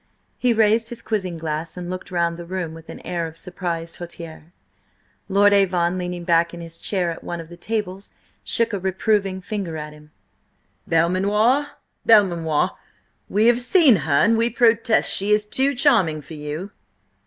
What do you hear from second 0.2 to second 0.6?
He